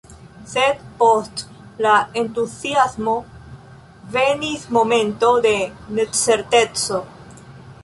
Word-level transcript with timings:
Sed, 0.51 0.79
post 1.01 1.43
la 1.85 1.91
entuziasmo, 2.21 3.13
venis 4.17 4.65
momento 4.79 5.31
de 5.47 5.55
necerteco. 6.01 7.05